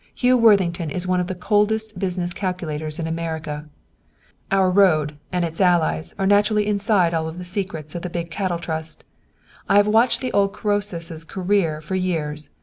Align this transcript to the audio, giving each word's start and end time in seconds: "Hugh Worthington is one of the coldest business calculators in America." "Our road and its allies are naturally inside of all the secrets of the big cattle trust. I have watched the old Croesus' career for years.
"Hugh 0.15 0.35
Worthington 0.35 0.89
is 0.89 1.05
one 1.05 1.19
of 1.19 1.27
the 1.27 1.35
coldest 1.35 1.99
business 1.99 2.33
calculators 2.33 2.97
in 2.97 3.05
America." 3.05 3.65
"Our 4.49 4.71
road 4.71 5.15
and 5.31 5.45
its 5.45 5.61
allies 5.61 6.15
are 6.17 6.25
naturally 6.25 6.65
inside 6.65 7.13
of 7.13 7.25
all 7.27 7.31
the 7.33 7.43
secrets 7.45 7.93
of 7.93 8.01
the 8.01 8.09
big 8.09 8.31
cattle 8.31 8.57
trust. 8.57 9.03
I 9.69 9.75
have 9.77 9.85
watched 9.85 10.21
the 10.21 10.33
old 10.33 10.53
Croesus' 10.53 11.23
career 11.23 11.81
for 11.81 11.93
years. 11.93 12.49